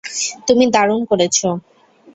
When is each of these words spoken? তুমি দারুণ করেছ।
তুমি 0.47 0.65
দারুণ 0.73 1.01
করেছ। 1.05 1.37